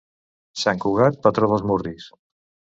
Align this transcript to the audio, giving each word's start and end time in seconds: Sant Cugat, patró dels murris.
Sant 0.61 0.81
Cugat, 0.85 1.21
patró 1.27 1.53
dels 1.53 1.69
murris. 1.73 2.11